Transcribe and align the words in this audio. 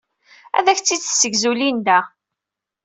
Ad 0.57 0.65
ak-tt-id-tessegzu 0.67 1.51
Linda. 1.59 1.99